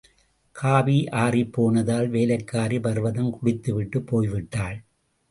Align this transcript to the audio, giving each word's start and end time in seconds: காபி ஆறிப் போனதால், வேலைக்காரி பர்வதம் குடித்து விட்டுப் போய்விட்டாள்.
காபி 0.55 1.09
ஆறிப் 1.09 1.51
போனதால், 1.53 2.07
வேலைக்காரி 2.07 2.79
பர்வதம் 2.79 3.29
குடித்து 3.29 3.73
விட்டுப் 3.73 4.07
போய்விட்டாள். 4.09 4.79